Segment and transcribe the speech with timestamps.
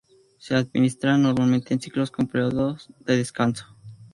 [0.39, 3.67] Se administran normalmente en ciclos con períodos de descanso.